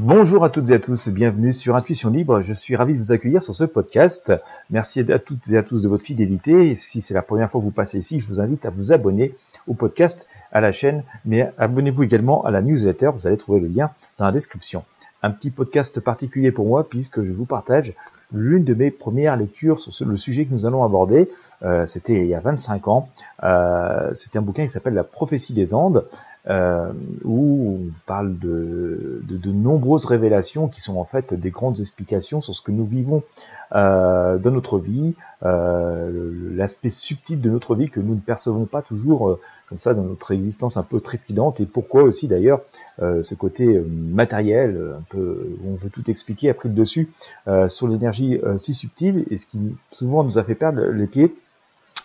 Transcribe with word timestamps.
Bonjour 0.00 0.44
à 0.44 0.48
toutes 0.48 0.70
et 0.70 0.74
à 0.74 0.78
tous, 0.78 1.08
bienvenue 1.08 1.52
sur 1.52 1.74
Intuition 1.74 2.10
Libre. 2.10 2.40
Je 2.40 2.52
suis 2.52 2.76
ravi 2.76 2.94
de 2.94 3.00
vous 3.00 3.10
accueillir 3.10 3.42
sur 3.42 3.56
ce 3.56 3.64
podcast. 3.64 4.32
Merci 4.70 5.00
à 5.00 5.18
toutes 5.18 5.48
et 5.48 5.56
à 5.56 5.64
tous 5.64 5.82
de 5.82 5.88
votre 5.88 6.04
fidélité. 6.04 6.76
Si 6.76 7.00
c'est 7.00 7.14
la 7.14 7.22
première 7.22 7.50
fois 7.50 7.60
que 7.60 7.64
vous 7.64 7.72
passez 7.72 7.98
ici, 7.98 8.20
je 8.20 8.28
vous 8.28 8.40
invite 8.40 8.64
à 8.64 8.70
vous 8.70 8.92
abonner 8.92 9.34
au 9.66 9.74
podcast, 9.74 10.28
à 10.52 10.60
la 10.60 10.70
chaîne, 10.70 11.02
mais 11.24 11.52
abonnez-vous 11.58 12.04
également 12.04 12.44
à 12.44 12.52
la 12.52 12.62
newsletter. 12.62 13.10
Vous 13.12 13.26
allez 13.26 13.36
trouver 13.36 13.58
le 13.58 13.66
lien 13.66 13.90
dans 14.18 14.24
la 14.24 14.30
description. 14.30 14.84
Un 15.24 15.32
petit 15.32 15.50
podcast 15.50 15.98
particulier 15.98 16.52
pour 16.52 16.66
moi 16.66 16.88
puisque 16.88 17.24
je 17.24 17.32
vous 17.32 17.46
partage 17.46 17.92
l'une 18.32 18.62
de 18.62 18.74
mes 18.74 18.92
premières 18.92 19.36
lectures 19.36 19.80
sur 19.80 20.06
le 20.06 20.16
sujet 20.16 20.44
que 20.44 20.52
nous 20.52 20.66
allons 20.66 20.84
aborder. 20.84 21.28
Euh, 21.62 21.86
c'était 21.86 22.20
il 22.20 22.26
y 22.26 22.34
a 22.34 22.40
25 22.40 22.86
ans. 22.86 23.08
Euh, 23.42 24.10
c'était 24.14 24.38
un 24.38 24.42
bouquin 24.42 24.62
qui 24.62 24.68
s'appelle 24.68 24.94
La 24.94 25.04
prophétie 25.04 25.54
des 25.54 25.74
Andes, 25.74 26.04
euh, 26.48 26.92
où 27.24 27.78
on 27.78 27.92
parle 28.06 28.38
de, 28.38 29.20
de, 29.22 29.52
nombreuses 29.52 30.06
révélations 30.06 30.68
qui 30.68 30.80
sont 30.80 30.96
en 30.96 31.04
fait 31.04 31.34
des 31.34 31.50
grandes 31.50 31.78
explications 31.78 32.40
sur 32.40 32.54
ce 32.54 32.62
que 32.62 32.72
nous 32.72 32.86
vivons 32.86 33.22
euh, 33.74 34.38
dans 34.38 34.50
notre 34.50 34.78
vie, 34.78 35.14
euh, 35.44 36.32
l'aspect 36.54 36.88
subtil 36.88 37.42
de 37.42 37.50
notre 37.50 37.74
vie 37.74 37.90
que 37.90 38.00
nous 38.00 38.14
ne 38.14 38.20
percevons 38.20 38.64
pas 38.64 38.80
toujours 38.80 39.38
comme 39.68 39.76
ça 39.76 39.92
dans 39.92 40.04
notre 40.04 40.32
existence 40.32 40.78
un 40.78 40.82
peu 40.82 41.00
trépidante, 41.00 41.60
et 41.60 41.66
pourquoi 41.66 42.02
aussi 42.02 42.26
d'ailleurs 42.26 42.62
ce 42.98 43.34
côté 43.34 43.78
matériel, 43.86 44.94
un 44.98 45.02
peu, 45.10 45.50
où 45.62 45.72
on 45.72 45.74
veut 45.74 45.90
tout 45.90 46.10
expliquer, 46.10 46.48
a 46.48 46.54
pris 46.54 46.70
le 46.70 46.74
dessus 46.74 47.10
sur 47.68 47.86
l'énergie 47.86 48.40
si 48.56 48.72
subtile, 48.72 49.26
et 49.30 49.36
ce 49.36 49.44
qui 49.44 49.60
souvent 49.90 50.24
nous 50.24 50.38
a 50.38 50.42
fait 50.42 50.54
perdre 50.54 50.80
les 50.80 51.06
pieds. 51.06 51.34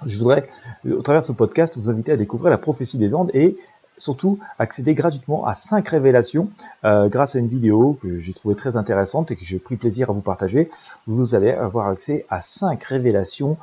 Je 0.05 0.17
voudrais, 0.17 0.45
au 0.85 1.01
travers 1.01 1.21
de 1.21 1.25
ce 1.25 1.31
podcast, 1.31 1.77
vous 1.77 1.89
inviter 1.89 2.11
à 2.11 2.17
découvrir 2.17 2.49
la 2.49 2.57
prophétie 2.57 2.97
des 2.97 3.15
Andes 3.15 3.31
et 3.33 3.57
surtout 3.97 4.39
accéder 4.59 4.93
gratuitement 4.93 5.45
à 5.45 5.53
5 5.53 5.87
révélations 5.87 6.49
euh, 6.83 7.09
grâce 7.09 7.35
à 7.35 7.39
une 7.39 7.47
vidéo 7.47 7.97
que 8.01 8.19
j'ai 8.19 8.33
trouvé 8.33 8.55
très 8.55 8.75
intéressante 8.75 9.31
et 9.31 9.35
que 9.35 9.45
j'ai 9.45 9.59
pris 9.59 9.75
plaisir 9.75 10.09
à 10.09 10.13
vous 10.13 10.21
partager. 10.21 10.69
Vous 11.07 11.35
allez 11.35 11.51
avoir 11.51 11.87
accès 11.87 12.25
à 12.29 12.41
5 12.41 12.83
révélations 12.83 13.57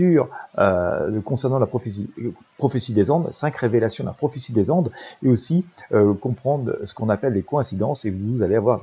euh, 0.00 1.20
concernant 1.20 1.58
la 1.58 1.66
prophétie, 1.66 2.92
des 2.94 3.10
Andes, 3.10 3.28
5 3.30 3.54
révélations 3.56 4.04
de 4.04 4.08
la 4.08 4.14
prophétie 4.14 4.52
des 4.52 4.70
Andes 4.70 4.90
et 5.22 5.28
aussi 5.28 5.64
euh, 5.92 6.14
comprendre 6.14 6.78
ce 6.84 6.94
qu'on 6.94 7.08
appelle 7.08 7.34
les 7.34 7.42
coïncidences 7.42 8.04
et 8.04 8.10
vous 8.10 8.42
allez 8.42 8.56
avoir 8.56 8.80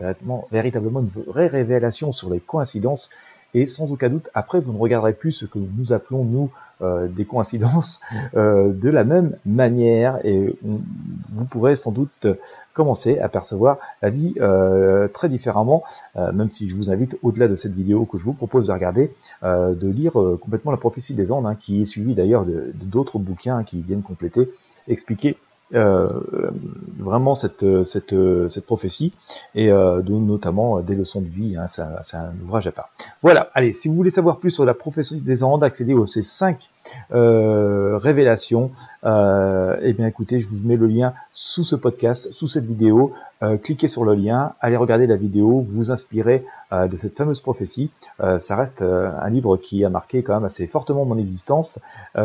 véritablement 0.52 1.00
une 1.00 1.08
vraie 1.08 1.48
révélation 1.48 2.12
sur 2.12 2.30
les 2.30 2.40
coïncidences 2.40 3.10
et 3.54 3.66
sans 3.66 3.92
aucun 3.92 4.10
doute, 4.10 4.30
après, 4.34 4.60
vous 4.60 4.74
ne 4.74 4.78
regarderez 4.78 5.14
plus 5.14 5.32
ce 5.32 5.46
que 5.46 5.58
nous 5.58 5.92
appelons, 5.92 6.24
nous, 6.24 6.52
euh, 6.82 7.08
des 7.08 7.26
coïncidences 7.26 8.00
euh, 8.36 8.72
de 8.72 8.90
la 8.90 9.04
même 9.04 9.36
manière, 9.46 10.20
et 10.24 10.58
vous 10.62 11.46
pourrez 11.46 11.76
sans 11.76 11.92
doute 11.92 12.28
commencer 12.74 13.20
à 13.20 13.28
percevoir 13.28 13.80
la 14.02 14.10
vie 14.10 14.34
euh, 14.40 15.10
très 15.10 15.28
différemment, 15.28 15.84
même 16.16 16.50
si 16.50 16.68
je 16.68 16.76
vous 16.76 16.90
invite, 16.92 17.18
au-delà 17.22 17.48
de 17.48 17.56
cette 17.56 17.76
vidéo 17.76 18.06
que 18.06 18.18
je 18.18 18.24
vous 18.24 18.34
propose 18.34 18.68
de 18.68 18.74
regarder, 18.74 19.12
de 19.44 19.88
lire 19.90 20.14
complètement 20.40 20.72
la 20.72 20.78
prophétie 20.78 21.16
des 21.16 21.32
Andes, 21.32 21.46
hein, 21.46 21.56
qui 21.56 21.82
est 21.82 21.86
suivie 21.86 22.14
d'ailleurs 22.14 22.46
d'autres 22.76 23.20
bouquins 23.20 23.64
qui 23.64 23.82
viennent 23.82 24.02
compléter, 24.02 24.50
expliquer 24.88 25.38
vraiment 25.72 27.36
cette, 27.36 27.84
cette, 27.84 28.16
cette 28.50 28.66
prophétie 28.66 29.14
et 29.56 29.72
euh, 29.72 30.02
notamment 30.02 30.82
des 30.82 30.96
leçons 30.96 31.22
de 31.22 31.28
vie. 31.28 31.56
Hein, 31.58 31.66
c'est 31.68 32.18
un, 32.18 32.34
ouvrage 32.44 32.68
à 32.68 32.72
part. 32.72 32.90
Voilà. 33.22 33.50
Allez, 33.54 33.74
si 33.74 33.88
vous 33.88 33.96
voulez 33.96 34.10
savoir 34.10 34.38
plus 34.38 34.50
sur 34.50 34.66
la 34.66 34.74
prophétie 34.74 35.18
des 35.18 35.44
Andes, 35.44 35.64
accéder 35.64 35.94
aux 35.94 36.06
ces 36.06 36.22
cinq 36.22 36.70
euh, 37.12 37.98
révélations. 37.98 38.72
Euh, 39.04 39.78
eh 39.82 39.94
bien, 39.94 40.08
écoutez, 40.08 40.40
je 40.40 40.48
vous 40.48 40.68
mets 40.68 40.76
le 40.76 40.88
lien 40.88 41.14
sous 41.32 41.64
ce 41.64 41.76
podcast, 41.76 42.32
sous 42.32 42.48
cette 42.48 42.66
vidéo. 42.66 43.14
Euh, 43.42 43.58
cliquez 43.58 43.88
sur 43.88 44.04
le 44.04 44.16
lien, 44.16 44.54
allez 44.60 44.76
regarder 44.76 45.08
la 45.08 45.16
vidéo, 45.16 45.64
vous 45.66 45.92
inspirez 45.92 46.46
euh, 46.74 46.88
de 46.88 46.98
cette 46.98 47.16
fameuse 47.16 47.40
prophétie. 47.40 47.90
Euh, 48.22 48.38
ça 48.38 48.56
reste 48.58 48.82
un 48.82 49.30
livre 49.30 49.56
qui 49.58 49.86
a 49.86 49.90
marqué 49.90 50.24
quand 50.24 50.34
même 50.34 50.44
assez 50.44 50.68
fortement 50.68 51.06
mon 51.06 51.18
existence, 51.18 51.80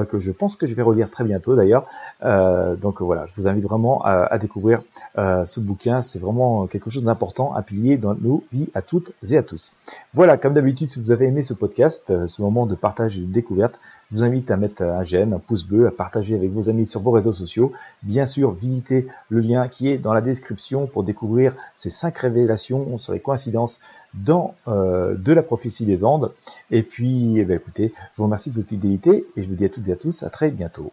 que 0.09 0.19
je 0.19 0.33
pense 0.33 0.57
que 0.57 0.67
je 0.67 0.75
vais 0.75 0.83
relire 0.83 1.11
très 1.11 1.25
bientôt 1.25 1.55
d'ailleurs. 1.55 1.87
donc 2.23 3.01
voilà, 3.01 3.27
je 3.27 3.35
vous 3.35 3.47
invite 3.49 3.65
vraiment 3.65 4.03
à, 4.05 4.25
à 4.25 4.39
découvrir 4.39 4.83
ce 5.17 5.61
bouquin. 5.61 6.01
C'est 6.01 6.19
vraiment 6.19 6.67
quelque 6.67 6.91
chose 6.91 7.05
d'important, 7.05 7.55
un 7.55 7.63
pilier 7.63 7.97
dans 7.97 8.15
nos 8.15 8.43
vies 8.53 8.71
à 8.75 8.83
toutes 8.83 9.13
et 9.31 9.37
à 9.37 9.43
tous. 9.43 9.73
Voilà, 10.13 10.37
comme 10.37 10.55
d'habitude, 10.55 10.91
si 10.91 11.01
vous 11.01 11.13
avez 11.13 11.27
aimé 11.27 11.43
ce 11.43 11.55
podcast, 11.55 12.13
ce 12.27 12.43
moment 12.43 12.67
de 12.67 12.75
partage 12.75 13.19
et 13.19 13.23
de 13.23 13.33
découverte, 13.33 13.79
je 14.11 14.17
vous 14.17 14.25
invite 14.25 14.51
à 14.51 14.57
mettre 14.57 14.83
un 14.83 15.03
j'aime, 15.03 15.33
un 15.33 15.39
pouce 15.39 15.65
bleu, 15.65 15.87
à 15.87 15.91
partager 15.91 16.35
avec 16.35 16.51
vos 16.51 16.69
amis 16.69 16.87
sur 16.87 17.01
vos 17.01 17.11
réseaux 17.11 17.33
sociaux. 17.33 17.73
Bien 18.03 18.27
sûr, 18.27 18.53
visitez 18.53 19.07
le 19.29 19.41
lien 19.41 19.69
qui 19.69 19.89
est 19.89 19.99
dans 19.99 20.15
la 20.15 20.21
description 20.21 20.87
découvrir 21.05 21.55
ces 21.75 21.91
cinq 21.91 22.19
révélations 22.19 22.99
sur 22.99 23.13
les 23.13 23.21
coïncidences 23.21 23.81
dans 24.15 24.55
euh, 24.69 25.15
de 25.17 25.33
la 25.33 25.43
prophétie 25.43 25.87
des 25.87 26.05
Andes. 26.05 26.33
Et 26.71 26.83
puis, 26.83 27.39
eh 27.39 27.45
bien, 27.45 27.57
écoutez, 27.57 27.93
je 28.13 28.17
vous 28.17 28.25
remercie 28.25 28.51
de 28.51 28.57
votre 28.57 28.69
fidélité 28.69 29.27
et 29.37 29.43
je 29.43 29.49
vous 29.49 29.55
dis 29.55 29.65
à 29.65 29.69
toutes 29.69 29.89
et 29.89 29.93
à 29.93 29.97
tous 29.97 30.23
à 30.23 30.31
très 30.31 30.51
bientôt. 30.51 30.93